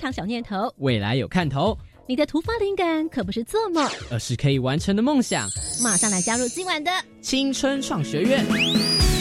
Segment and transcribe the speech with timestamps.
[0.00, 1.76] 常小念头，未来有看头，
[2.08, 5.46] 你的突发灵感可不是做梦，而是可以完成的梦想。
[5.82, 6.90] 马上来加入今晚的
[7.20, 9.19] 青春创学院。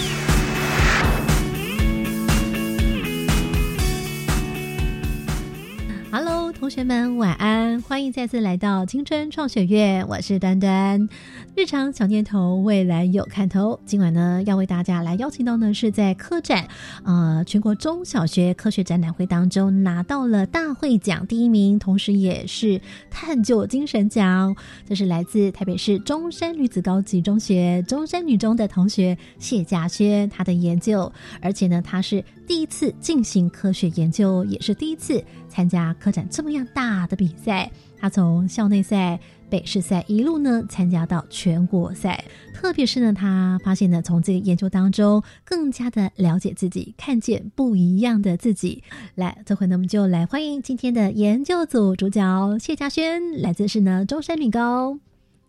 [6.70, 11.10] 同学们晚安，欢迎再次来到青春创学院，我是端端。
[11.56, 13.80] 日常小念头，未来有看头。
[13.88, 16.68] 今晚呢，要为大家来邀请到呢，是在科展，
[17.04, 24.56] 呃，全国中小学科学展览会当中拿到了大会奖第一名，同时也是探究精神奖。
[24.88, 37.70] 这是来自台北市中山女子高级中学中山女中的同学谢嘉轩，她的研究，而且呢，她是第一次进行科学研究，也是第一次参加科展这么样大的比赛。
[38.00, 39.20] 他从校内赛、
[39.50, 48.82] 北市赛一路呢参加到全国赛，特别是呢，他发现呢，从这个研究当中更加的了解自己，看见不一样的自己。
[49.16, 54.98] 来，这回呢，我们就来欢迎今天的研究组主角谢嘉轩，来自是呢中山女高。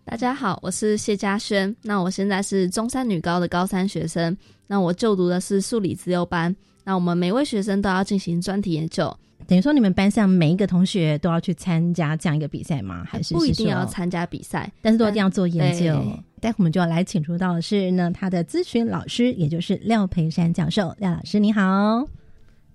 [0.05, 1.77] 大家好，我是谢嘉轩。
[1.83, 4.37] 那我现在是中山女高的高三学生。
[4.67, 6.57] 那我就读的是数理自由班。
[6.85, 9.17] 那我们每位学生都要进行专题研究。
[9.47, 13.05] 等于说，你们班上每一个同学都要去参加这样一个比赛吗？
[13.09, 16.01] 还是不一定要参加比赛，但是都一定要做研究。
[16.41, 20.95] 待会我们就要来请出到的是呢，他的咨询老师，也就是廖培山教授。
[20.99, 22.07] 廖老师，你好。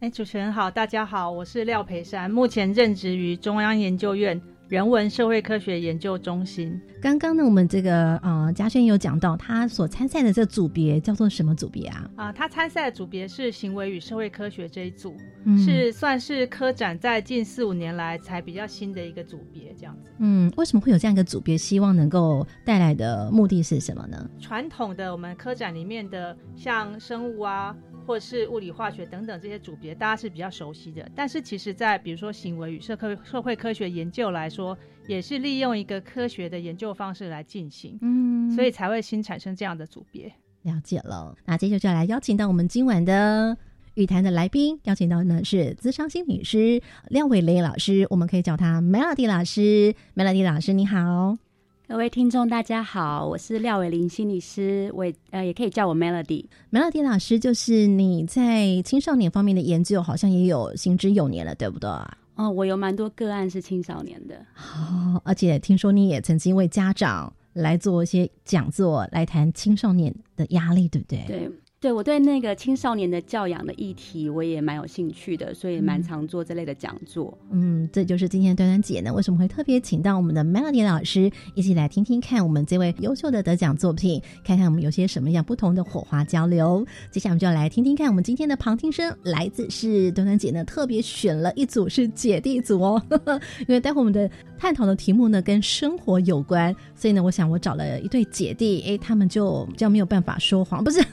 [0.01, 6.79] 哎，主持人好，大家好，我是廖培山，目前任职于中央研究院人文社会科学研究中心。
[6.99, 12.09] 刚刚呢，我们这个呃嘉轩有讲到，他所参赛的这个组别叫做什么组别啊？
[12.15, 20.09] 啊、他参赛的组别是行为与社会科学这一组，嗯是算是科展在近四五年来才比较新的一个组别，这样子。
[20.17, 21.55] 嗯，为什么会有这样一个组别？
[21.55, 24.27] 希望能够带来的目的是什么呢？
[24.39, 31.09] 传统的我们科展里面的像生物啊，或是物理化学等等这些组别，大家是比较熟悉的。
[31.15, 34.77] 但是其实，在比如说行为与社科社会科学研究来说，
[35.07, 40.31] 也是利用一个科学的研究方式来进行，嗯所以才会新产生这样的组别。
[40.63, 41.35] 了解了。
[41.45, 43.55] 那接着就要来邀请到我们今晚的
[43.95, 49.93] 语坛的来宾，邀请到呢是资商心理师廖伟雷老师，我们可以叫他 Melody 老师。
[50.15, 51.44] Melody 老师你好。
[51.87, 56.43] 各位听众，大家好，我是廖伟玲心理师，我也呃也可以叫我 Melody。
[56.71, 61.87] Melody 老师，就是你在青少年方面的研究，好像也有行之有年了，对不对？
[62.33, 71.23] 哦，我有蛮多个案是青少年的，哦，而且听说你也曾经为家长来做一些讲座，来谈青少年的压力，对不对？
[71.27, 71.51] 对
[71.85, 77.37] 对，我对那个青少年的教养的议题，我也蛮有兴趣的，所以蛮常做这类的讲座。
[77.51, 86.83] 嗯，这就是今天端端姐呢为什么会特别请到我们的 Melody 老师一起来听听看我们这位优秀的得奖作品，看看我们有些什么样不同的火花交流。
[87.11, 92.99] 接下来我们就要来听听看我们今天的旁听生，来自是端端姐呢特别选了一组是姐弟组哦，
[93.61, 101.03] 因为待会我们的探讨的题目呢跟生活有关，所以呢，我想我找了一对姐弟，诶，他们就比较没有办法说谎， 不是，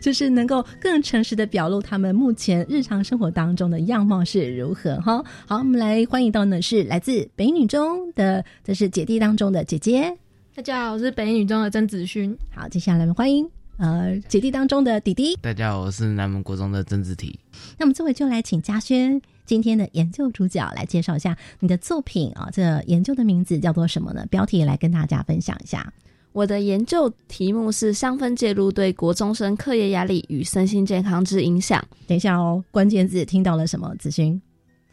[0.00, 5.24] 就是能够更诚实的表露他们目前日常生活当中的样貌是如何哈。
[5.46, 10.16] 好，我们来欢迎到呢是来自北女中的，这是姐弟当中的姐姐。
[10.54, 12.36] 大家好，我是北女中的曾子勋。
[12.54, 13.48] 好，接下来我们欢迎
[13.78, 15.34] 呃姐弟当中的弟弟。
[15.40, 17.38] 大家好，我是南门国中的曾志体。
[17.78, 24.26] 那么这回就来请嘉轩今天的研究主角来介绍一下你的作品啊，这研究的名字叫做什么呢？
[24.30, 25.92] 标题也来跟大家分享一下。
[26.32, 31.84] 我的研究题目是香氛介入对国中生课业压力与身心健康之影响。
[32.06, 33.94] 等一下哦，关键字听到了什么？
[33.96, 34.40] 子勋，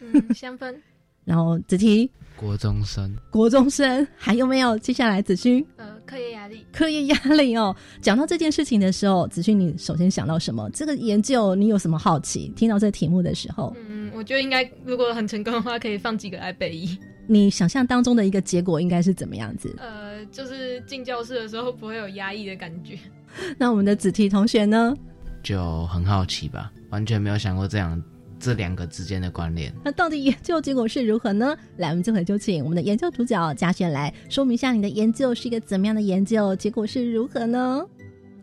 [0.01, 0.75] 嗯，香氛，
[1.23, 4.77] 然后子提，国中生，国中生，还有没有？
[4.77, 6.65] 接下来子勋，呃，课业压力。
[6.71, 7.75] 课业压力哦。
[8.01, 10.69] 讲到这件事情的时候，子勋，你首先想到什么？
[10.69, 12.47] 这个研究你有什么好奇？
[12.55, 16.97] 听到这个题目的时候，嗯，我觉得应该如果很成功的话，可以放几个来背一。
[17.27, 19.75] 你想象当中的一个结果应该是怎么样子？
[19.77, 22.97] 呃，就是进教室的时候不会有压抑的感觉。
[23.59, 24.95] 那我们的子提同学呢？
[25.43, 28.01] 就很好奇吧，完全没有想过这样
[28.39, 29.73] 这两个之间的关联。
[29.83, 31.55] 那到底研究结果是如何呢？
[31.77, 37.85] 来，我们这回就请我们的研究主角嘉轩来说明一下你的研究是一个怎么样的研究，结果是如何呢？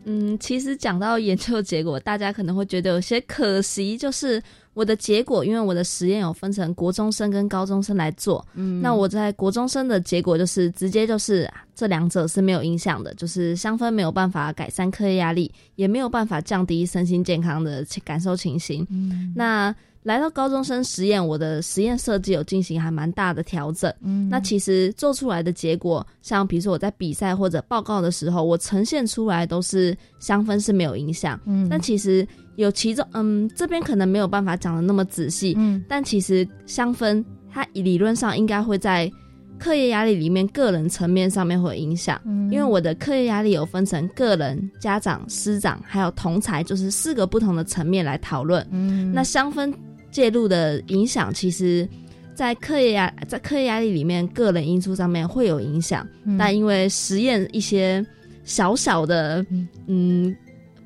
[0.05, 4.41] 嗯，其实讲到研究结果，大家可能会觉得有些可惜，就是
[4.77, 18.85] 我的结果，因为我的实验有分成国中生跟高中生来做，嗯，那我在国中生的结果就是直接就是这两者是没有影响的，就是香氛没有办法改善课业压力，也没有办法降低身心健康的感受情形。
[18.91, 19.75] 嗯，那
[20.07, 23.93] 来到高中生实验，我的实验设计有进行还蛮大的调整。
[24.01, 31.37] 嗯，那其实做出来的结果，像比如说我在比赛或者报告的时候，我呈现出来都是香氛是没有影响。
[31.43, 32.25] 嗯，但其实
[32.55, 35.53] 有其中，嗯，这边可能没有办法讲的那么仔细。
[35.57, 37.21] 嗯，但其实香氛
[37.51, 39.11] 它理论上应该会在
[39.59, 42.17] 课业压力里面个人层面上面会有影响。
[42.23, 48.65] 嗯，因为我的课业压力有分成个人、家长、师长还有同才，就是四个不同的层面来讨论。
[48.71, 49.73] 嗯，那香氛。
[50.11, 51.87] 介入的影响，其实，
[52.33, 56.07] 在课业压在课业压力里面，个人因素上面会有影响，
[56.37, 58.05] 但因为实验一些
[58.43, 59.45] 小小的
[59.87, 60.35] 嗯。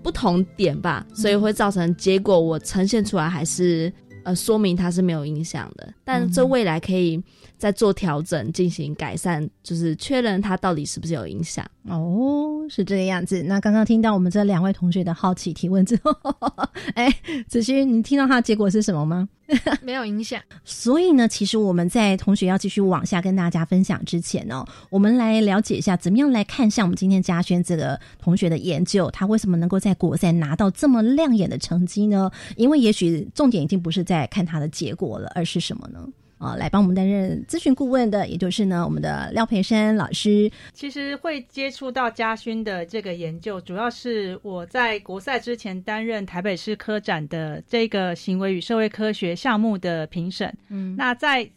[0.04, 7.22] 不同点吧，所以会造成结果我呈现出来还是呃说明它是没有影响的，但这未来可以。
[7.62, 13.44] 在做调整，进行改善，就是确认它到底是不是有影响哦，是这个样子。
[13.44, 16.12] 那刚刚听到我们这两位同学的好奇提问之后，
[16.96, 17.08] 哎，
[17.48, 19.30] 子勋，你听到他的结果是什么吗？
[19.84, 20.42] 没有影响。
[20.66, 32.32] 所以呢，其实我们在同学要继续往下跟大家分享之前呢，我们来了解一下，怎么样来看像我们今天嘉轩这个同学的研究，他为什么能够在国赛拿到这么亮眼的成绩呢？
[32.56, 36.08] 因为也许重点已经不是在看他的结果了，而是什么呢？
[36.42, 40.52] 啊，来帮我们担任咨询顾问的，也就是呢，我们的廖培山老师。
[40.74, 50.52] 其实会接触到嘉勋的这个研究，主要是我在国赛之前担任台北市科展的这个行为与社会科学项目的评审。
[50.70, 51.48] 嗯，那在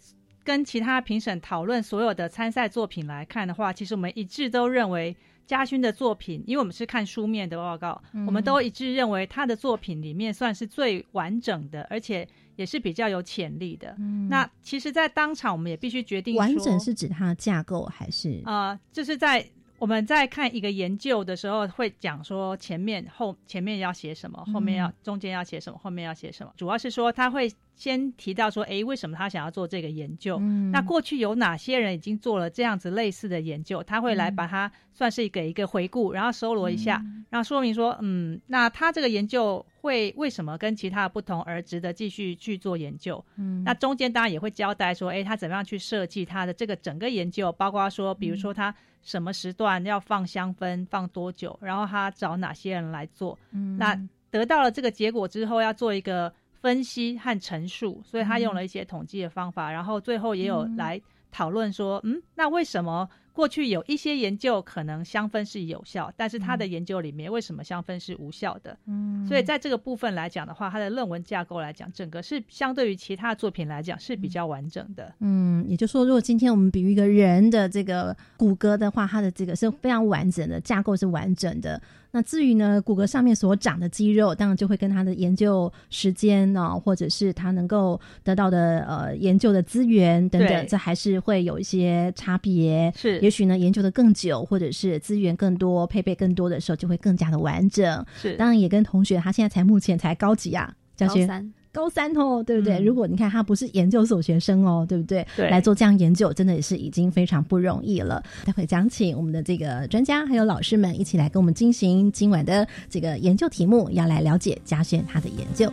[0.44, 5.16] 跟其他评审讨论所有的参赛作品来看的话，其实我们一致都认为
[5.46, 12.28] 嘉勋的作品，因为我们是看书面的报告，我们都一致认为他的作品里面算是最完整的，而且。
[12.56, 13.95] 也是比较有潜力的。
[13.99, 18.79] 嗯那其实，在当场我们也必须决定，完整是指它的架构还是啊？
[18.93, 19.47] 就是在
[19.79, 26.53] 我们在看一个研究的时候，会讲说前面后前面要写什么，后面要中间要写什么，后面要写什么。
[26.56, 27.53] 主要是说它会。
[27.76, 30.38] 先提到说，哎，为什么他想要做这个研究？
[30.71, 33.82] 那过去有哪些人已经做了这样子类似的研究？
[33.82, 43.23] 他会来把它算是给一个回顾，然后搜罗一下，然后说明说，嗯，那他这个研究会为什么跟其他的不同而值得继续去做研究？
[43.37, 48.73] 嗯，那中间当然也会交代说，哎，他怎么样去设计他的这个整个研究，包括说，比如说他
[49.03, 53.37] 什么时段要放香氛，放多久，然后他找哪些人来做？
[53.50, 54.00] 嗯，那
[54.31, 56.32] 得到了这个结果之后，要做一个。
[56.64, 60.99] 分析和陈述，所以他用了一些统计的方法，然后最后也有来
[61.31, 68.75] 讨论说，嗯，那为什么过去有一些研究可能香氛是有效，但是他的研究里面为什么香氛是无效的？
[68.87, 75.14] 嗯，所以在这个部分来讲的话，他的论文架构来讲，整个是相对于其他作品来讲是比较完整的。
[75.20, 81.78] 嗯，也就是说，如果今天我们比喻一个人的这个骨骼的话，它的这个是非常完整的架构是完整的。
[82.14, 92.93] 那至于呢，骨骼上面所长的肌肉，当然就会跟他的研究时间呢，或者是他能够得到的呃研究的资源等等，这还是会有一些差别。
[92.94, 98.06] 是，也许呢研究的更久，或者是资源更多、配备更多的时候，就会更加的完整。
[98.17, 101.52] 是，当然也跟同学他现在才目前才高级啊，高三。
[101.75, 102.79] 高三哦，对不对？
[102.79, 105.27] 如果你看他不是研究所学生哦，对不对？
[105.37, 108.22] 对，来做这样研究，真的也是已经非常不容易了。
[108.44, 115.69] 待会将请我们的这个专家还有老师们一起来跟我们进行今晚的这个研究题目，要来了解嘉轩他的研究。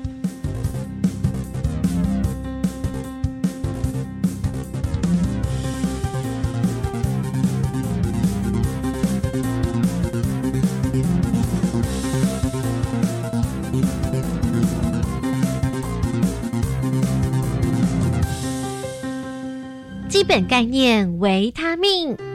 [20.22, 22.31] 基本概念：维他命。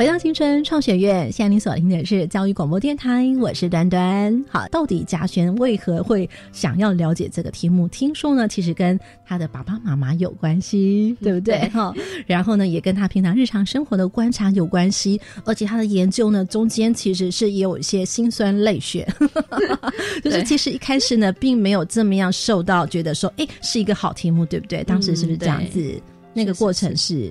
[0.00, 4.42] 回到青春创学院，现在您所听的是教育广播电台，我是端端。
[4.48, 7.86] 好，到底嘉轩为何会想要了解这个题目？
[7.86, 11.68] 听说呢，其实跟他的爸爸妈妈有关系， 对不对？
[11.68, 11.94] 哈，
[12.26, 19.06] 然后呢，也跟他平常日常生活的观察有关系，而且他的研究呢，中间其实是也有一些辛酸泪血，
[20.24, 24.82] 就是其实一开始呢，并没有这么样受到觉得说，哎，是一个好题目，对不对？
[24.82, 26.00] 当时是不是这样子？
[26.32, 27.30] 那个过程是。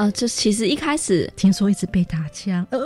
[0.00, 2.80] 呃，就其实一开始听说一直被打枪，呃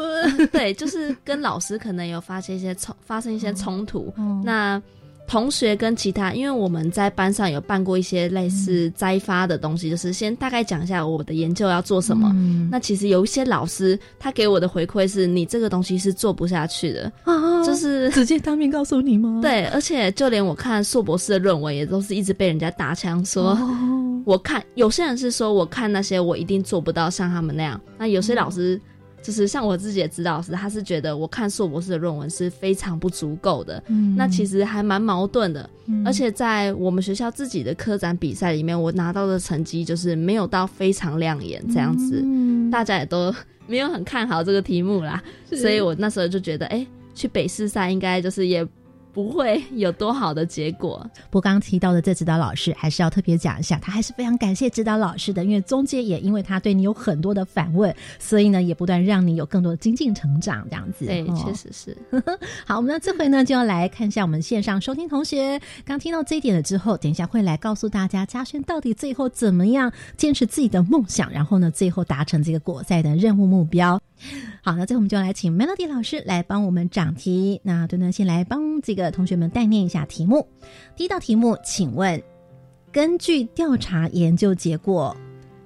[0.51, 4.13] 对，就是跟老师可能有发生一些冲，发生一些冲突。
[4.43, 4.83] 那
[5.29, 12.31] 同学跟其他，因为我们在班上有办过一些类似摘发的东西，就是先大概讲一下我的研究要做什么。
[12.35, 19.39] 嗯那其实有一些老师他给我的回馈是，你这个东西是做不下去的，啊就是直接当面告诉你吗？
[19.41, 23.53] 对，而且就连我看硕博士的论文，也都是一直被人家打枪说。
[23.53, 27.81] 哦，我看有些人是说，我看那些我一定做不到像他们那样。
[27.99, 28.81] 那有些老师
[29.23, 33.83] 就是像我自己的指导老师，他是觉得我看硕博士的论文是非常不足够的。
[33.89, 35.69] 嗯那其实还蛮矛盾的。
[35.87, 43.35] 嗯而且在我们学校自己的科展比赛里面，我拿到的成绩就是没有到非常亮眼这样子，嗯大家也都
[43.67, 45.23] 没有很看好这个题目啦。
[45.53, 48.67] 所以我那时候就觉得，哎、去北师赛应该就是也
[49.15, 50.99] 不会有多好的结果。
[51.31, 61.07] 不过刚刚提到的这指导老师，还是要特别讲一下，他还是非常感谢指导老师的，因为中间也因为他对你有很多的反问，所以呢，也不断让你有更多的精进成长，这样子。
[61.07, 61.97] 对，哦确实是。
[62.67, 74.01] 好，我们那这回呢就要来看一下我们线上收听同学刚听到这一点了之后，等一下会来告诉大家嘉轩到底最后怎么样坚持自己的梦想，然后呢最后达成这个果赛的任务目标。
[74.67, 77.61] 好，那最后我们就来请 Melody 老师来帮我们讲题。
[77.63, 80.49] 那墩墩先来帮这个同学们代念一下题目。
[80.97, 82.23] 第一道题目，请问
[82.91, 85.15] 根据调查研究结果，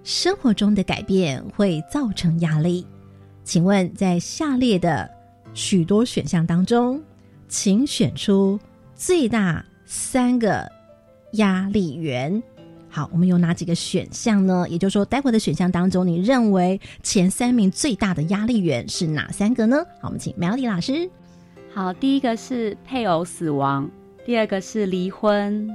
[0.02, 2.84] 生活中的改变会造成压力。
[3.44, 5.08] 请问在下列的
[5.54, 7.00] 许多选项当中，
[7.46, 8.58] 请选出
[8.96, 10.68] 最大三个
[11.34, 12.42] 压力源。
[12.90, 14.66] 好，我们有哪几个选项呢？
[14.68, 19.84] 也就是说，待会的选项当中，你认为前三名最大的压力源是哪三个呢？
[20.00, 21.08] 好，我们请 Melody 老师。
[21.74, 23.88] 好，第一个是配偶死亡，
[24.24, 25.68] 第二个是离婚，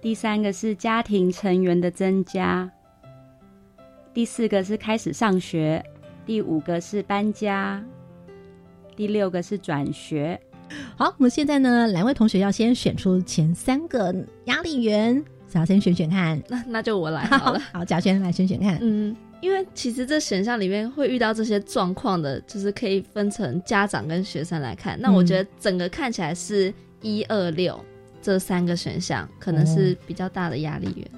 [0.00, 2.68] 第三个是家庭成员的增加，
[4.14, 5.84] 第四个是开始上学，
[6.24, 7.84] 第五个是搬家，
[8.96, 10.40] 第六个是转学。
[10.96, 14.14] 好，我们现在呢，两位同学要先选出前三个
[14.46, 16.40] 压力源，想要先选选看。
[16.48, 17.60] 那那就我来好了。
[17.72, 18.78] 好，贾轩来选选看。
[18.80, 25.00] 嗯，因为其实这选项里面会遇到这些状况的，就是可以分成家长跟学生来看。
[25.00, 27.82] 那我觉得整个看起来是一二六
[28.20, 31.10] 这三个选项，可能是比较大的压力源。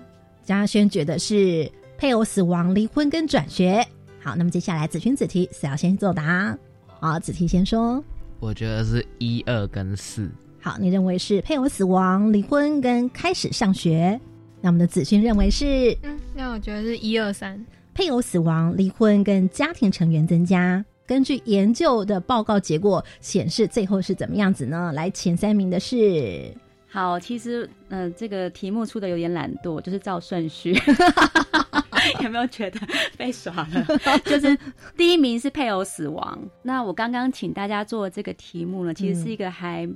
[0.45, 3.85] 嘉轩觉得是配偶死亡、离婚跟转学。
[4.21, 6.57] 好，那么接下来子轩子题是要先作答。
[6.87, 8.03] 好，子题先说。
[8.39, 10.31] 我觉得是一二跟四，
[10.63, 14.21] 好，你认为是配偶死亡、离婚跟开始上学？
[14.61, 17.65] 那我们的子勋认为是嗯，那我觉得是一二三。
[17.95, 20.85] 配偶死亡、离婚跟家庭成员增加。
[21.07, 24.93] 根据研究的报告结果显示，最后是怎么样子呢？
[24.95, 26.55] 来，前三名的是
[26.89, 30.77] 好，其实嗯、呃这个题目出的有点懒惰，就是照顺序。
[32.23, 32.81] 有没有觉得
[33.17, 33.87] 被耍了？
[34.25, 34.57] 就是
[34.97, 36.39] 第一名是配偶死亡。
[36.63, 39.89] 那我刚刚请大家做的这个题目呢，其实是一个还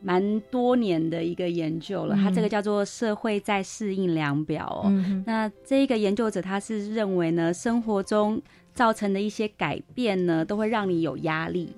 [0.00, 2.14] 蛮多年的一个研究了。
[2.16, 4.88] 嗯它这个叫做社会再适应量表哦。
[4.88, 8.40] 嗯那这一个研究者他是认为呢，生活中
[8.74, 11.74] 造成的一些改变呢，都会让你有压力。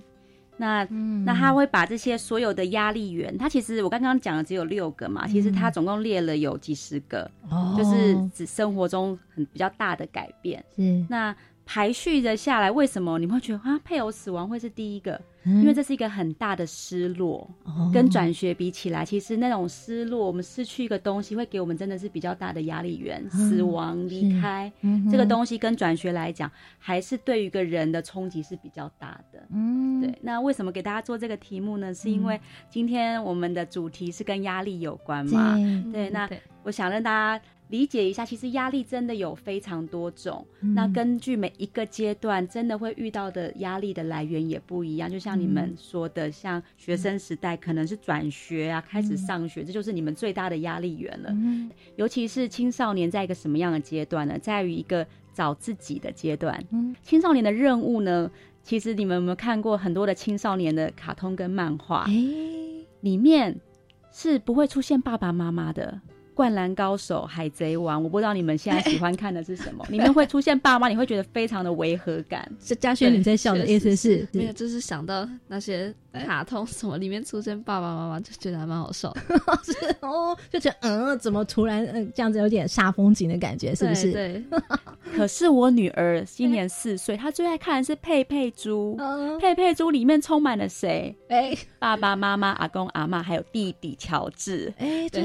[0.61, 10.65] 那嗯那他会把这些所有的压力源，他其实我刚刚讲的只有六个嘛，其实他总共列了有几十个，哦就是指生活中很比较大的改变。
[10.75, 11.33] 是那
[11.71, 15.21] 排序的下来，为什么你们会觉得啊配偶死亡会是第一个？
[15.45, 23.29] 因因为这是一个很大的失落，哦跟转学比起来，其实那种失落，我们失去一个东西，会给我们真的是比较大的压力源。
[23.31, 29.47] 死亡、离开嗯这个东西，跟转学来讲，还是对于一个人的冲击是比较大的。
[29.51, 31.93] 嗯对，那为什么给大家做这个题目呢？
[31.93, 35.55] 是因为今天我们的主题是跟压力有关嘛？
[35.55, 36.29] 对对，那
[36.63, 40.47] 我想让大家理解一下，其实压力真的有非常多种。
[40.61, 45.11] 嗯那根据每一个阶段，真的会遇到的压力的来源也不一样。
[45.11, 51.31] 就像你们说的，像学生时代可能是转学啊，开始上学，这就是你们最大的压力源了。
[51.33, 54.39] 嗯尤其是青少年在一个什么样的阶段呢？
[54.39, 56.63] 在于一个找自己的阶段。
[56.71, 58.31] 嗯青少年的任务呢，
[58.63, 62.05] 其实你们有没有看过很多的青少年的卡通跟漫画？
[62.09, 62.15] 哎
[63.01, 63.61] 里面
[64.11, 66.01] 是不会出现爸爸妈妈的。
[66.39, 72.49] 灌篮高手、海贼王，我不知道你们现在喜欢看的是什么， 里面会出现爸妈，你会觉得非常的违和感。
[72.63, 74.25] 是嘉轩你在笑的意思是。
[74.31, 79.21] 没有，就是想到那些卡通什么里面出现爸爸妈妈，就觉得还蛮好笑的，
[79.65, 84.11] 是哦，就觉得嗯，怎么突然嗯这样子有点煞风景的感觉，是不是？
[84.13, 84.43] 对，
[85.15, 88.97] 可是我女儿今年四岁，她最爱看的是佩佩猪。
[88.99, 91.15] 嗯，佩佩猪里面充满了谁？
[91.29, 94.73] 哎爸爸妈妈、阿公阿妈，还有弟弟乔治。
[94.79, 95.23] 哎，对，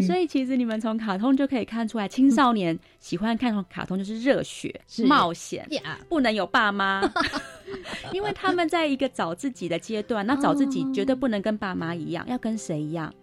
[0.00, 7.08] 是，所以其实你们从卡通就可以看出来，青少年喜欢看卡通就是热血、冒险，呀，不能有爸妈，
[8.12, 13.14] 因为他们在一个找自己的阶段，那找自己绝对不能跟爸妈一样，要跟谁一样？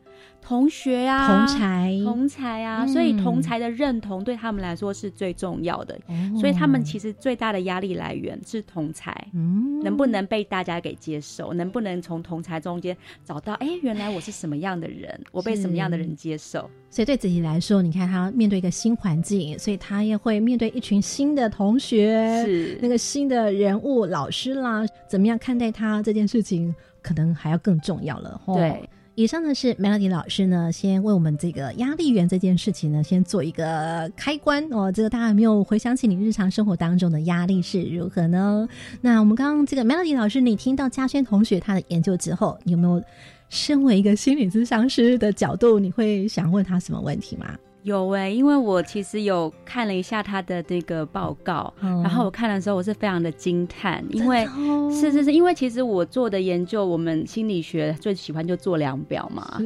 [0.43, 5.95] 同学啊，同才，同才啊，嗯所以同才的认同对他们来说是最重要的。
[6.07, 9.15] 哦所以他们其实最大的压力来源是同才。
[9.33, 11.53] 嗯能不能被大家给接受？
[11.53, 16.69] 能不能从同才中间找到，哎、原来我是什么样的人，我被什么样的人接受？
[16.89, 28.39] 所以对子怡来说，你看他面对一个新环境，所以他也会面对一群新的同学，是那个新的人物、老师啦，怎么样看待他这件事情，可能还要更重要了。
[28.45, 34.91] 吼对，以上呢是 Melody 老师呢，先为我们这个压力源这件事情呢，先做一个开关哦。
[34.91, 38.67] 这个大家有没有回想起你日常生活当中的压力是如何呢？
[39.01, 43.03] 那我们刚刚这个 Melody 老师，你听到嘉轩同学他的研究之后，你有没有
[43.49, 47.55] 身为一个心理咨商师的角度，你会想问他什么问题吗？
[47.83, 52.01] 有哎、因为我其实有看了一下他的那个报告，嗯。
[52.01, 54.89] 然后我看的时候我是非常的惊叹，因为哦。
[54.91, 59.61] 是是是，因为其实我做的研究，我们心理学最喜欢就做量表嘛。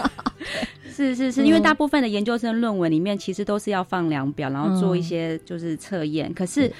[0.88, 1.14] 是。
[1.14, 6.72] 是是，因为大部分的研究生论文里面其实都是要放量表，然后做一些就是测验，可是。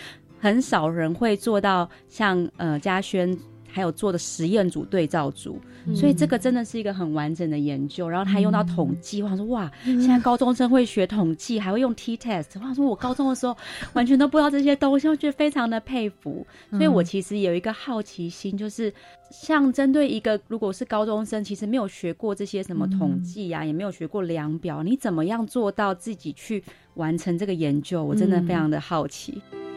[0.44, 3.38] 很少人会做到像呃嘉轩
[3.72, 5.58] 还有做的实验组对照组，
[5.94, 8.06] 所以这个真的是一个很完整的研究。
[8.06, 12.48] 然后他用到统计，我想说哇，现在高中生会学统计，还会用 T test。
[12.56, 13.56] 我想说我高中的时候
[13.94, 16.46] 完全都不知道这些东西，我觉得非常的佩服。
[16.70, 18.92] 所以我其实有一个好奇心，就是
[19.30, 26.62] 像针对一个如果是高中生，其实没有学过这些什么统计啊，也没有学过量表，你怎么样做到自己去
[26.94, 28.04] 完成这个研究？
[28.04, 29.40] 我真的非常的好奇。
[29.50, 29.71] 好，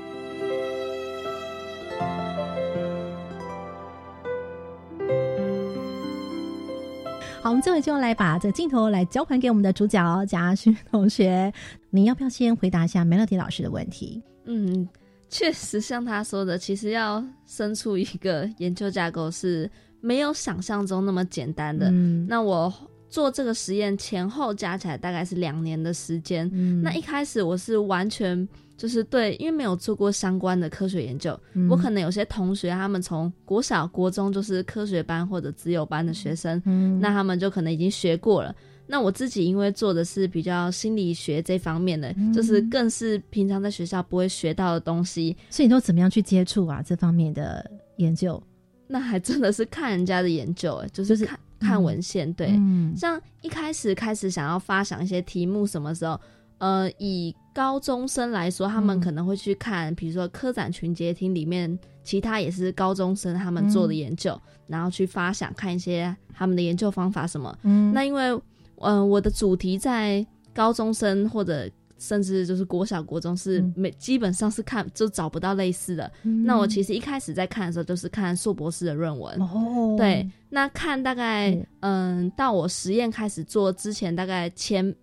[7.55, 11.51] 们最后就来把这个镜头来交还给我们的主角嘉旭同学，
[11.89, 14.21] 你要不要先回答一下 Melody 老师的问题？
[14.45, 14.87] 嗯，
[15.29, 19.69] 确实像他说的，其实要生出一个研究架构是
[20.01, 21.89] 没有想象中那么简单的。
[21.91, 22.71] 嗯那我
[23.09, 26.49] 做这个实验前后加起来大概是两年的时间。
[26.53, 28.47] 嗯那一开始我是完全
[28.77, 38.55] 就是对，因为没有做过相关的科学研究，嗯我可能有些同学他们从国小、国中就是科学班或者自由班的学生，嗯那他们就可能已经学过了。
[38.87, 48.41] 那我自己因为做的是比较心理学这方面的，嗯就是更是平常在学校不会学到的东西，所以你都怎么样去接触啊这方面的研究？
[48.87, 52.49] 那还真的是看人家的研究，哎，就就是是看看文献，对。
[52.51, 56.19] 嗯像一开始开始想要发想一些题目，什么时候？
[56.59, 64.37] 呃，以高中生来说，他们嗯可能会去看，比如说科展群结厅里面其他也是高中生他们做的研究，
[64.67, 67.57] 然后去发想看一些他们的研究方法什么。
[67.63, 68.37] 嗯那因为，
[68.81, 76.11] 嗯、我的主题在高中生或者甚至就是国小、国中是嗯没、基本上是看就找不到类似的。
[76.43, 79.39] 那我其实一开始在看的时候，就是看硕博士的论文。
[79.39, 84.95] 哦对，那看大概是嗯，到我实验开始做之前，大概前嗯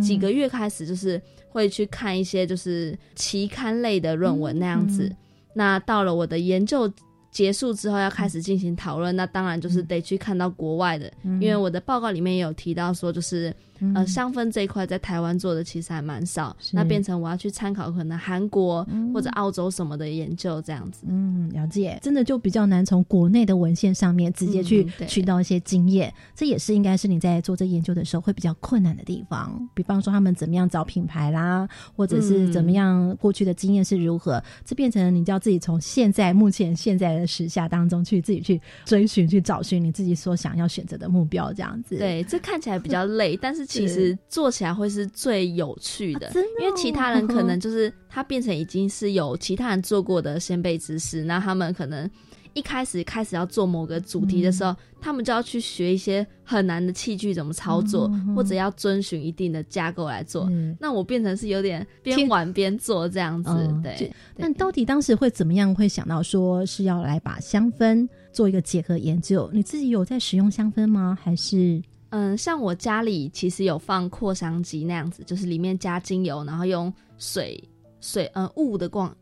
[0.00, 5.04] 几个月开始，就是会去看一些就是期刊类的论文那样子。
[5.04, 5.16] 嗯。
[5.54, 6.90] 那到了我的研究
[7.30, 11.40] 结束之后，要开始进行讨论，那当然就是得去看到国外的，嗯。
[11.40, 21.06] 因为我的报告里面也有提到说，就是、嗯呃香氛这一块在台湾做的其实还蛮少，那变成我要去参考可能韩国嗯或者澳洲什么的研究这样子。
[21.08, 29.68] 嗯，了解，真的就比较难从国内的文献上面直接去取到一些经验，这也是应该是你在做这研究的时候会比较困难的地方。
[29.74, 52.10] 比方说他们怎么样找品牌啦，或者是怎么样过去的经验是如何，这变成你就要自己从现在目前现在的时下当中去自己去追寻、去找寻你自己所想要选择的目标，这样子。，对，这看起来比较累，但是其实做起来会是最有趣的，真的哦因为其他人可能就是他变成已经是有其他人做过的先辈知识，那他们可能
[52.54, 60.46] 一开始开始要做某个主题的时候，他们就要去学一些很难的器具怎么操作，或者要遵循一定的架构来做。
[60.50, 63.50] 嗯那我变成是有点边玩边做这样子，
[63.82, 64.10] 对。
[64.34, 69.48] 那到底当时会怎么样会想到说是要来把香氛做一个结合研究？
[69.52, 71.16] 你自己有在使用香氛吗？
[71.22, 77.62] 还是嗯，像我家里其实有放扩香机那样子，就是里面加精油，然后用水
[78.00, 79.14] 水嗯雾的光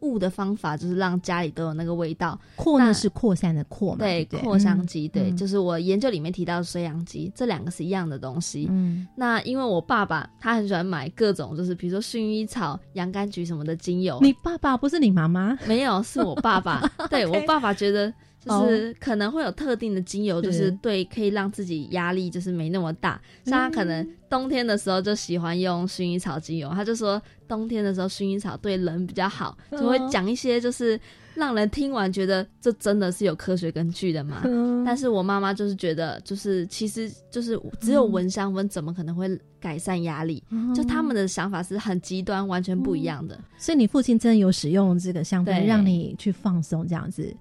[0.00, 2.36] 雾的方法，就是让家里都有那个味道。
[2.56, 3.98] 扩呢那是扩散的扩嘛？
[3.98, 8.66] 对，扩香机，对，嗯就是我研究里面提到的水氧机，这两个是一样的东西。
[8.68, 14.18] 嗯那因为我爸爸他很喜欢买各种，就是比如说薰衣草、洋甘菊什么的精油。
[14.20, 15.56] 你爸爸不是你妈妈？
[15.68, 16.82] 没有，是我爸爸。
[17.08, 18.12] 对我爸爸觉得
[18.44, 23.20] 就是可能会有特定的精油，就是是对可以让自己压力就是没那么大。
[23.44, 30.98] 像他可能冬天的时候就喜欢用薰衣草精油，他就说冬天的时候薰衣草对人比较好，就会讲一些就是
[31.34, 34.42] 让人听完觉得这真的是有科学根据的嘛。
[34.44, 40.42] 嗯但是我妈妈就是觉得，就是其实就是只有闻香氛，怎么可能会改善压力？
[40.74, 43.38] 就他们的想法是很极端，完全不一样的。
[43.56, 47.32] 所以你父亲真的有使用这个香氛，让你去放松这样子。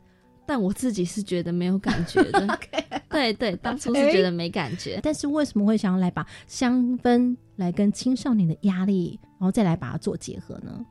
[0.45, 2.59] 但我自己是觉得没有感觉的。
[3.09, 4.99] 对对，当初是觉得没感觉。
[5.03, 10.85] 但是为什么会想要来把香氛来跟青少年的压力，然后再来把它做结合呢？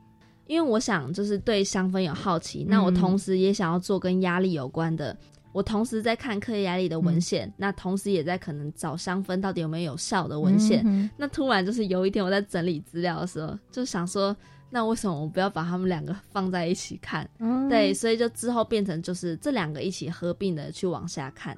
[0.47, 5.17] 因为我想就是对香氛有好奇，那我同时也想要做跟压力有关的。
[5.53, 10.81] 我同时在看课业压力的文献，那同时也在可能找香氛到底有没有有效的文献。
[10.85, 14.35] 嗯那突然就是有一天我在整理资料的时候，就想说，
[14.73, 17.29] 那为什么我不要把他们两个放在一起看？
[17.39, 21.57] 嗯对，，所以就之后变成就是这两个一起合并的去往下看。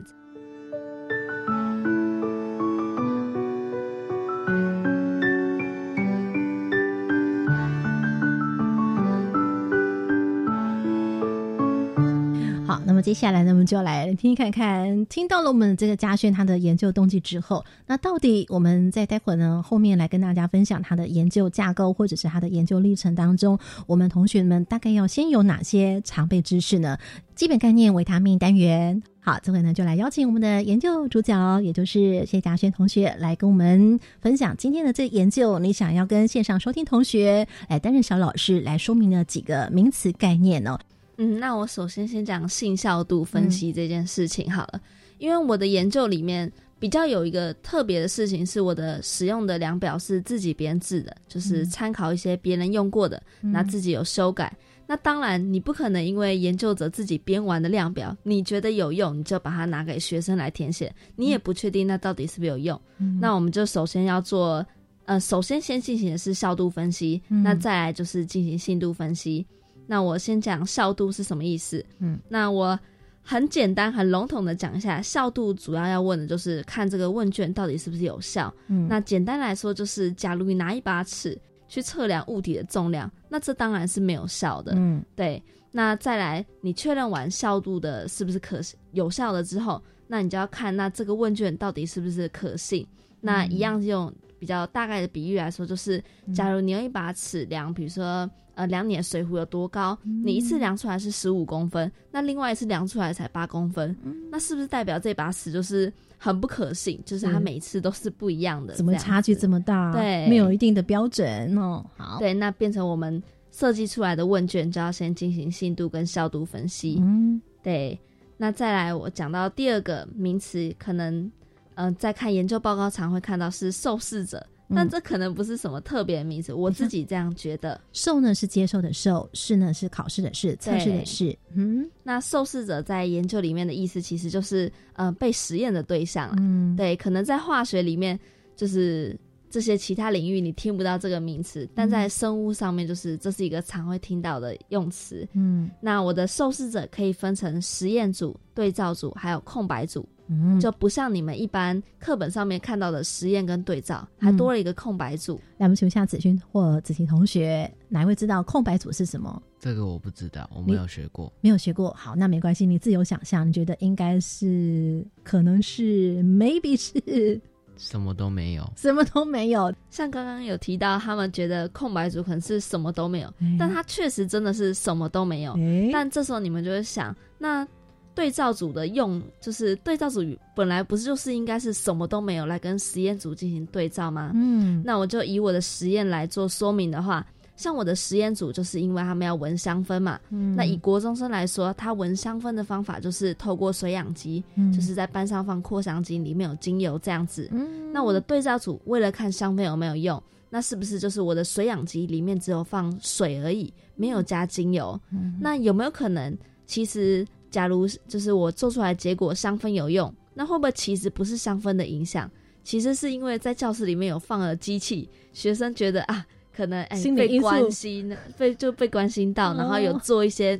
[13.04, 26.98] 接下来呢，我们就来听听看看，听到了我们这个嘉轩他的研究动机之后，那到底我们在待会儿呢后面来跟大家分享他的研究架构或者是他的研究历程当中，我们同学们大概要先有哪些常备知识呢？
[27.36, 29.04] 基本概念维他命单元。
[29.20, 35.60] 好，这回呢就来邀请我们的研究主角，也就是谢嘉轩同学来跟我们分享今天的这研究。
[35.60, 40.80] 你想要跟线上收听同学来担任小老师来说明了几个名词概念哦。
[41.18, 44.82] 嗯，那我首先先讲性效度分析这件事情好了，
[45.18, 54.56] 因为我的研究里面比较有一个特别的事情，是我的使用的量表是自己编制的，就是参考一些别人用过的，那自己有修改。
[54.86, 62.80] 那当然，你不可能因为研究者自己编完的量表，你觉得有用，你就把它拿给学生来填写，你也不确定那到底是不是有用。
[63.22, 64.64] 那我们就首先要做，
[65.06, 67.42] 呃，首先先进行的是效度分析，嗯。
[67.42, 69.46] 那再来就是进行信度分析。
[69.86, 71.84] 那我先讲效度是什么意思。
[72.00, 72.80] 嗯，那我
[73.22, 78.54] 很简单、很笼统的讲一下，效度主要要问的就是看这个问卷到底是不是有效。
[78.68, 84.74] 嗯那简单来说，就是假如你拿一把尺去测量物体的重量，那这当然是没有效的。
[84.76, 85.42] 嗯对，
[85.72, 88.60] 那再来，你确认完效度的是不是可
[88.92, 92.86] 有效了之后，那你就要看那这个问卷到底是不是可信。
[93.26, 96.04] 那一样用比较大概的比喻来说，就是
[96.36, 103.96] 假如你用一把尺量，比如说呃量你的水壶有多高，你一次量出来是十五公分，那另外一次量出来才八公分，
[104.30, 107.02] 那是不是代表这把尺就是很不可信？
[107.06, 109.94] 就是它每次都是不一样的，怎么差距这么大？
[109.94, 111.84] 对没有一定的标准哦。
[111.96, 117.00] 好，对，那变成我们设计出来的问卷就要先进行信度跟效度分析。
[117.02, 117.98] 嗯对，
[118.36, 121.32] 那再来我讲到第二个名词，可能
[121.76, 127.80] 嗯、呃在看研究报告常会看到是受试者，但嗯这可能不是什么特别的名词，我自己这样觉得。
[127.92, 131.38] 受呢是接受的受，试呢是考试的试，测试的试。
[131.56, 136.34] 嗯那受试者在研究里面的意思，其实就是呃被实验的对象。
[136.40, 138.20] 嗯，对，可能在化学里面，
[138.56, 139.18] 就是
[139.54, 145.28] 这些其他领域你听不到这个名词，但在生物上面，就是这是一个常会听到的用词。
[145.34, 155.40] 嗯那我的受试者可以分成实验组、对照组，还有空白组，嗯，就不像你们一般课本上面看到的实验跟对照，还多了一个空白组。
[155.60, 159.40] 来，我们请问一下子勋或子琪同学，哪一位知道空白组是什么？
[159.60, 161.32] 这个我不知道，我你没有学过。
[161.42, 167.40] 没有学过，好，那没关系，你自由想象，你觉得应该是，可能是，maybe 是
[167.78, 173.56] 什么都没有，什么都没有，像刚刚有提到，他们觉得空白组可能是什么都没有，哎。
[173.60, 175.54] 但他确实真的是什么都没有。
[175.54, 175.90] 哎。
[175.92, 177.68] 但这时候你们就会想，那
[178.16, 180.22] 对照组的用，就是对照组
[180.56, 184.32] 本来不是就是应该是什么都没有来跟实验组进行对照吗？
[184.36, 184.82] 嗯。
[184.86, 187.26] 那我就以我的实验来做说明的话，
[187.56, 197.48] 像我的实验组就是因为他们要闻香氛嘛，嗯那以国中生来说，他闻香氛的方法就是透过水氧机，嗯就是在班上放扩香机，里面有精油这样子。
[197.52, 205.00] 嗯那我的对照组为了看香氛有没有用，那是不是就是我的水氧机里面只有放水而已，没有加精油？
[205.12, 206.36] 嗯那有没有可能，
[206.66, 212.30] 其实假如就是我做出来结果香氛有用，那会不会其实不是香氛的影响？
[212.64, 220.60] 其实是因为在教室里面有放了机器，学生觉得啊，可能哎被关心，被就被关心到，然后有哦做一些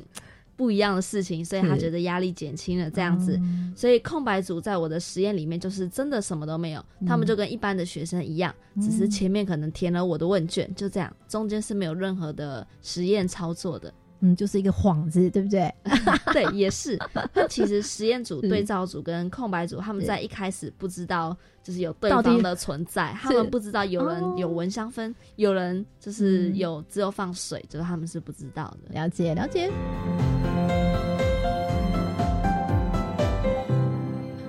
[0.56, 3.36] 不一样的事情，所以他觉得压力减轻了这样子。
[3.42, 13.92] 嗯所以空白组在我的实验里面就是真的什么都没有，他们就跟一般的学生一样，只是前面可能填了我的问卷，就这样，中间是没有任何的实验操作的。
[14.24, 15.70] 嗯，就是一个幌子，对不对？
[16.32, 16.98] 对，也是。
[17.34, 28.94] 那其实实验组、 对照组跟空白组，他们在一开始不知道就是有对方的存在，他们不知道有人哦有蚊香氛，有人就是嗯有只有放水，就是他们是不知道的。
[28.94, 29.70] 了解了解。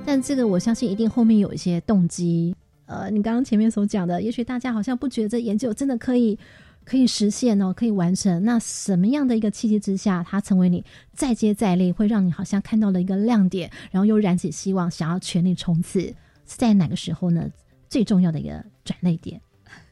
[0.06, 2.56] 但这个我相信一定后面有一些动机。
[2.86, 6.38] 呃，你刚刚前面所讲的，也许大家好像不觉得这研究真的可以
[6.86, 8.44] 可以实现哦，可以完成。
[8.44, 16.02] 那什么样的一个契机之下，它成为你再接再厉，会让你好像看到了一个亮点，然后又燃起希望，想要全力冲刺？
[16.02, 17.50] 是在哪个时候呢？
[17.90, 19.42] 最重要的一个转捩点。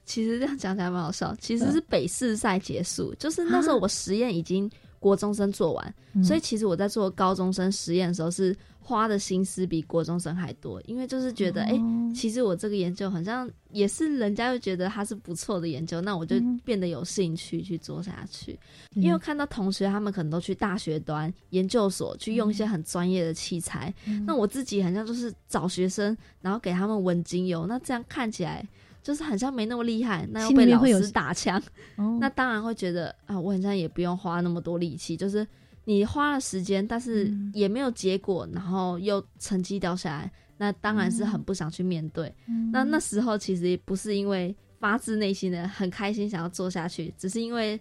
[0.06, 11.82] 其实这样讲起来蛮好笑，其实是北市赛结束，就是那时候我实验已经国中生做完，嗯所以其实我在做高中生实验的时候是花的心思比国中生还多，因为就是觉得哎、
[12.14, 16.60] 其实我这个研究好像也是人家又觉得它是不错的研究，那我就嗯。
[16.66, 18.58] 变得有兴趣去做下去。
[18.96, 24.26] 因为看到同学他们可能都去大学端、研究所去用一些很专业的器材，嗯。
[24.26, 28.68] 那我自己好像就是找学生，然后给他们闻精油，那这样看起来
[29.02, 31.62] 就是好像没那么厉害，那又被老师打枪，
[31.98, 32.18] 哦。
[32.20, 35.46] 那当然会觉得啊，我好像也不用花那么多力气，就是
[35.86, 42.34] 你花了时间，但是嗯也没有结果，然后又成绩掉下来，那当然是很不想去面对。
[42.48, 47.80] 嗯那那时候其实也不是因为发自内心的很开心想要做下去，只是因为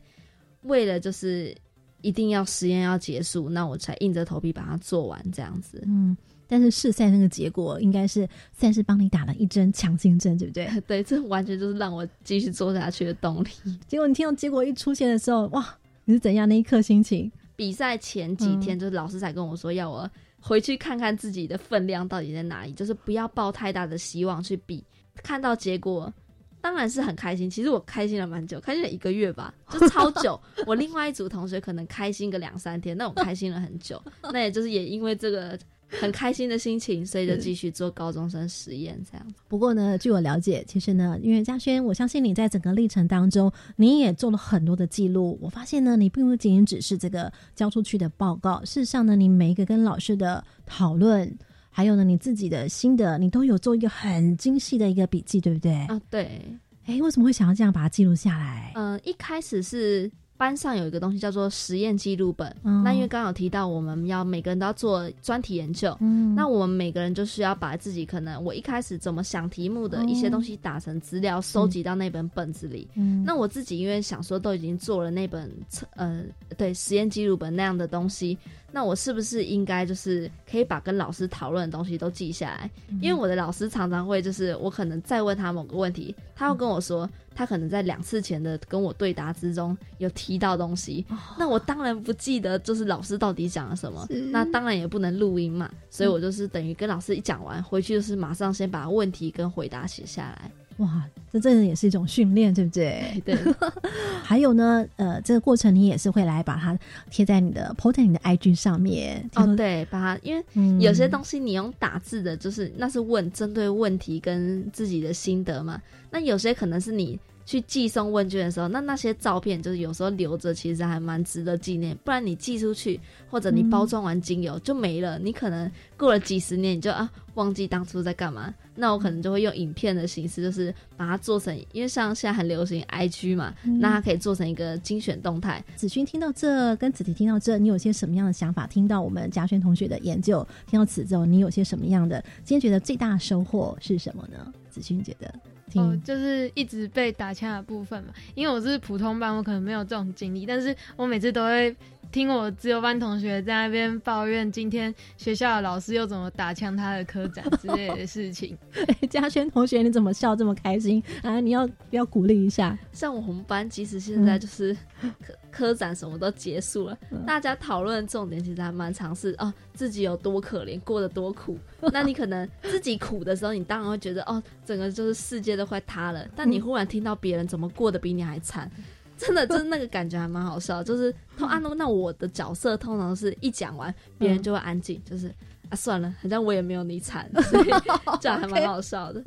[0.63, 1.55] 为了就是
[2.01, 5.83] 一定要实验要结束，那我才硬着头皮把它做完这样子。
[5.87, 6.17] 嗯，
[6.49, 10.69] 但是试赛那个结果应该是算是帮你打了一针强心针，对不对？
[10.87, 13.49] 对，这完全就是让我继续做下去的动力。
[13.87, 15.65] 结果你听到结果一出现的时候，哇，
[16.05, 17.31] 你是怎样那一刻心情？
[17.63, 24.85] 比赛前几天，就是老师才跟我说，要我回去看看自己的分量到底在哪里，就是不要抱太大的希望去比。
[25.23, 26.13] 看到结果，
[26.61, 27.49] 当然是很开心。
[27.49, 30.37] 其实我开心了蛮久，开心了一个月吧，就超久。
[30.67, 34.03] 我另外一组同学可能开心个两三天，那我开心了很久。
[34.33, 35.57] 那也就是也因为这个
[36.01, 39.35] 很开心的心情，所以就继续做高中生实验这样子。
[39.49, 45.39] 不过呢，据我了解，其实呢，因为嘉轩，我相信你在整个历程当中，你也做了很多的记录。
[45.41, 51.31] 我发现呢，你并不仅仅只是这个交出去的报告，事实上呢，你每一个跟老师的讨论，
[51.71, 55.73] 还有呢你自己的心得，你都有做一个很精细的一个笔记，对不对？
[55.87, 56.41] 啊，对，
[56.87, 58.73] 哎，为什么会想要这样把它记录下来？
[58.75, 62.83] 嗯、一开始是班上有一个东西叫做实验记录本，哦。
[62.85, 66.35] 那因为刚刚有提到我们要每个人都要做专题研究，嗯。
[66.35, 72.89] 那我们每个人就是要把自己可能我一开始怎么想题目的哦一些东西打成资料，收集到那本本子里。
[72.97, 73.23] 嗯。
[73.25, 75.51] 那我自己因为想说都已经做了那本
[75.95, 76.25] 呃
[76.57, 78.37] 对实验记录本那样的东西，
[78.73, 82.71] 那我是不是应该就是可以把跟老师讨论的东西都记下来？
[82.89, 91.05] 嗯因为我的老师常常会就是我可能再问他某个问题，他会跟我说他可能在两次前的跟我对答之中有提到东西，
[91.39, 100.51] 那我当然不记得就是老师到底讲了什么，那当然也不能录音嘛，所以我就是等于跟老师一讲完回去就是马上先把问题跟回答写下来。
[100.79, 103.23] 哇，这真的也是一种训练，对不对？
[103.25, 103.37] 对，
[104.23, 106.79] 还有呢，呃，这个过程你也是会来把它
[107.11, 109.29] 贴在你的 po 在你的 IG 上面。
[109.35, 115.81] 哦，对，把它因为嗯有些东西你用打字的，就是那是问针对问题跟自己的心得嘛。
[116.11, 121.97] 那有些可能是你去寄送问卷的时候，那那些照片就是有时候留着，其实还蛮值得纪念。
[122.05, 122.99] 不然你寄出去，
[123.31, 128.55] 或者你包装完精油就没了，你可能过了几十年你就啊忘记当初在干嘛。
[128.75, 135.63] 那我可能就会用影片的形式，就是把它做成，因为像现在很流行 IG 嘛，那它可以做成一个精选动态。
[135.77, 138.67] 子勋听到这，跟子提听到这，你有些什么样的想法？
[138.67, 142.25] 听到我们嘉轩同学的研究，听到此之后，你有些什么样的？
[142.45, 144.51] 今天觉得最大的收获是什么呢？
[144.71, 145.35] 子勋觉得，
[145.73, 148.13] 听，哦，就是一直被打枪的部分嘛。
[148.35, 151.75] 因为我是普通班，我可能没有这种经历，但是我每次都会
[152.11, 158.57] 听我自由班同学在那边抱怨今天学校的老师又怎么打枪他的科长之类的事情。
[159.09, 161.41] 嘉轩同学，你怎么笑这么开心啊？
[161.41, 162.79] 你要不要鼓励一下？
[162.93, 171.57] 像我们班，即使现在就是科 科展什么都结束了，大家讨论的重点其实还蛮常是哦，自己有多可怜，过得多苦。
[171.93, 176.27] 那你可能自己苦的时候，你当然会觉得哦，整个就是世界都快塌了。
[176.35, 178.71] 但你忽然听到别人怎么过得比你还惨，
[179.17, 180.83] 真的，就是那个感觉还蛮好笑。
[180.83, 185.33] 就是 通啊，那那我的角色通常是一讲完，别人就会安静，就是。
[185.69, 187.71] 啊，算了，好像我也没有你惨，所以
[188.21, 189.23] 这样还蛮好笑的。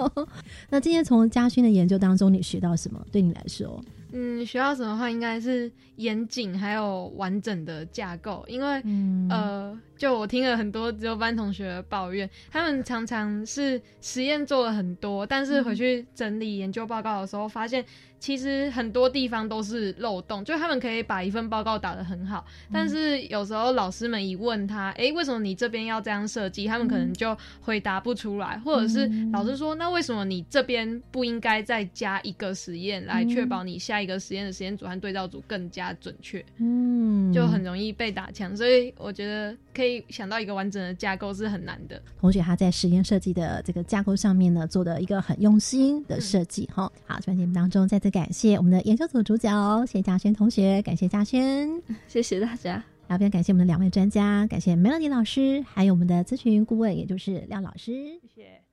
[0.70, 3.04] 那今天从嘉勋的研究当中，你学到什么？
[3.12, 3.84] 对你来说，
[4.18, 9.28] 嗯，学到什么的话，应该是严谨还有完整的架构，因为、嗯。
[9.30, 17.84] 呃，就我听了很多只有班同学的抱怨，他们常常是实验做了很多，但是回去整理研究报告的时候，发现
[18.20, 26.68] 其实很多地方都是漏洞，就他们可以把一份报告打得很好，但是有时候老师们一问他，诶，为什么你这边要这样设计？
[26.68, 36.44] 他们可能就回答不出来，或者是老师说，那为什么你这边不应该再加一个实验来确保你下一个实验的实验组和对照组更加准确？
[36.58, 42.02] 嗯，就很容易被打枪，所以我觉得可以想到一个完整的架构是很难的。
[42.20, 51.70] 同学他在实验设计的这个架构上面呢，做的一个很用心的设计哈、好，在节目当中再次感谢我们的研究组主角谢嘉轩同学，感谢嘉轩。
[52.08, 52.84] 谢谢大家。
[53.08, 57.92] 然后非常感谢我们的两位专家，感谢 Melody 老师，还有我们的咨询顾问，也就是廖老师。
[57.94, 58.65] 谢谢。